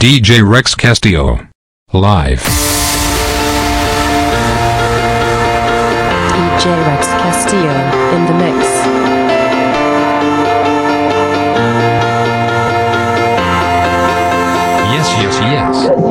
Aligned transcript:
DJ 0.00 0.40
Rex 0.42 0.74
Castillo. 0.74 1.46
Live. 1.92 2.40
DJ 6.32 6.64
Rex 6.86 7.06
Castillo 7.06 7.76
in 8.16 8.24
the 8.24 8.32
mix. 8.32 8.64
Yes, 14.88 15.08
yes, 15.22 16.09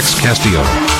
Rex 0.00 0.14
Castillo. 0.14 0.99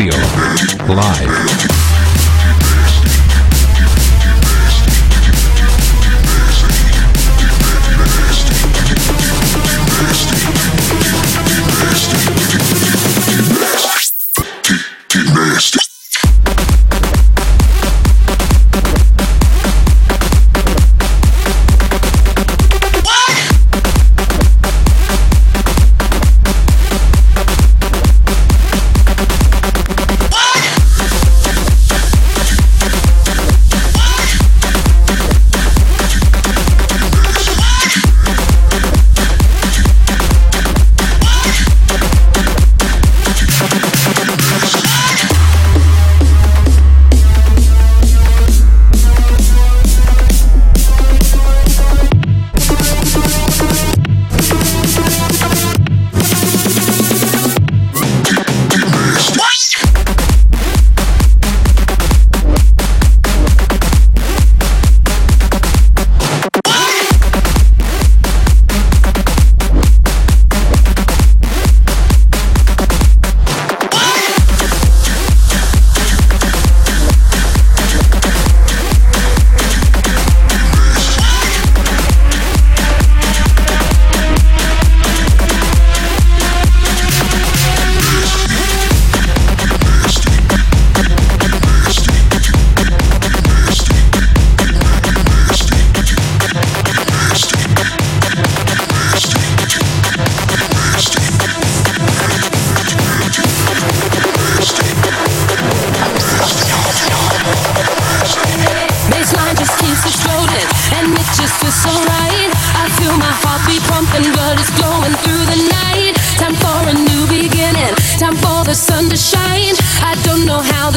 Castillo. 0.00 0.94
Live. 0.94 1.69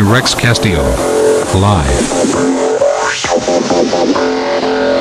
Rex 0.00 0.34
Castillo. 0.34 0.82
Live. 1.54 1.88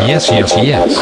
Yes, 0.05 0.29
yes, 0.29 0.55
yes. 0.55 0.97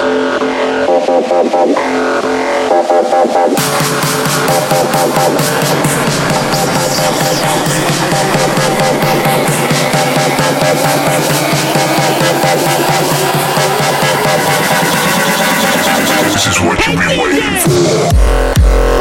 This 16.31 16.47
is 16.47 16.61
what 16.61 16.87
you've 16.87 16.97
been 16.97 17.19
waiting 17.19 17.59
for. 17.59 19.00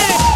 it. 0.00 0.29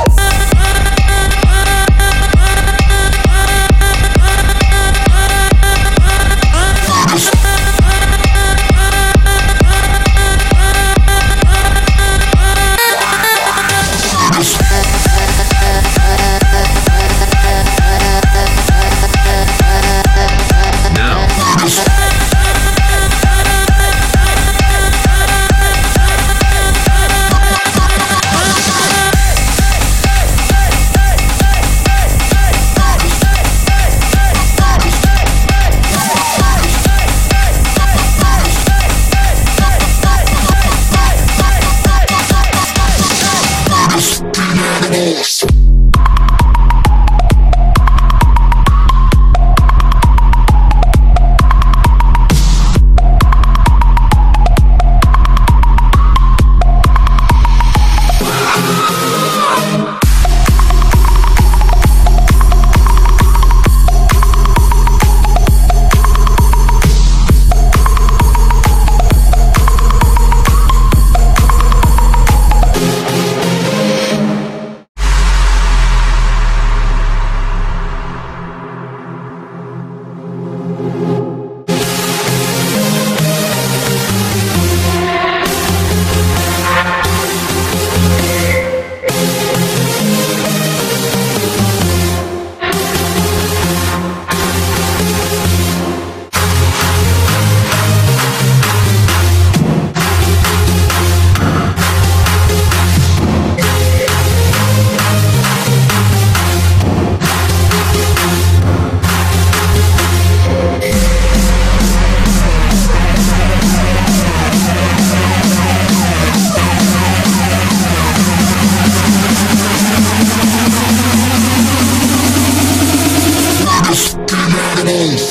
Chinese. 124.84 125.23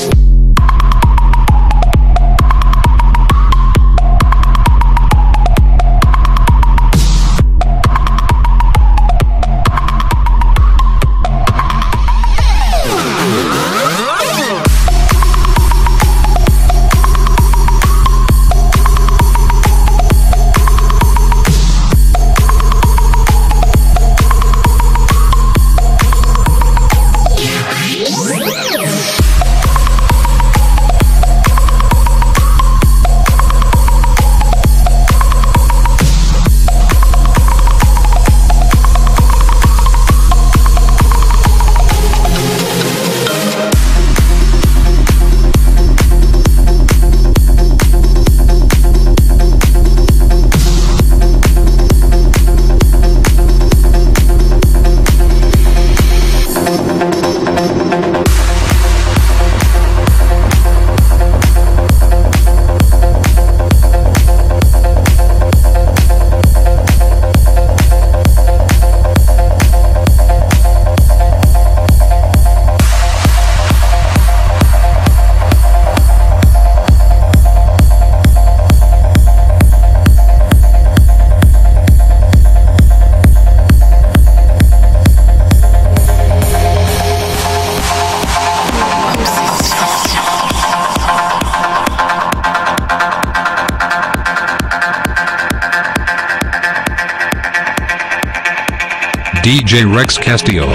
DJ 99.73 99.91
Rex 99.91 100.19
Castillo. 100.19 100.72